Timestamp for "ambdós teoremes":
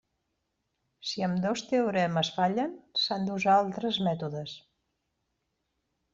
1.27-2.31